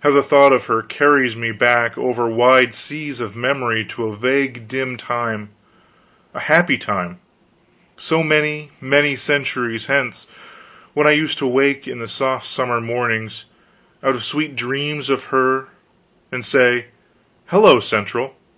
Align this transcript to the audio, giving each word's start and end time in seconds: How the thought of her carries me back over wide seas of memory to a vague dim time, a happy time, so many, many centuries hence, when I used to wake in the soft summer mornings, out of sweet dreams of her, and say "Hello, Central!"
How 0.00 0.10
the 0.12 0.22
thought 0.22 0.54
of 0.54 0.64
her 0.64 0.80
carries 0.80 1.36
me 1.36 1.50
back 1.50 1.98
over 1.98 2.26
wide 2.26 2.74
seas 2.74 3.20
of 3.20 3.36
memory 3.36 3.84
to 3.84 4.06
a 4.06 4.16
vague 4.16 4.66
dim 4.66 4.96
time, 4.96 5.50
a 6.32 6.40
happy 6.40 6.78
time, 6.78 7.18
so 7.98 8.22
many, 8.22 8.70
many 8.80 9.14
centuries 9.14 9.84
hence, 9.84 10.26
when 10.94 11.06
I 11.06 11.10
used 11.12 11.36
to 11.40 11.46
wake 11.46 11.86
in 11.86 11.98
the 11.98 12.08
soft 12.08 12.46
summer 12.46 12.80
mornings, 12.80 13.44
out 14.02 14.14
of 14.14 14.24
sweet 14.24 14.56
dreams 14.56 15.10
of 15.10 15.24
her, 15.24 15.68
and 16.32 16.46
say 16.46 16.86
"Hello, 17.48 17.78
Central!" 17.78 18.34